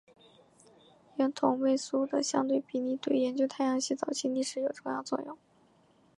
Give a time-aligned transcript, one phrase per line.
[1.15, 5.37] 氙同位素的相对比例对研究太阳系早期历史有重要的作用。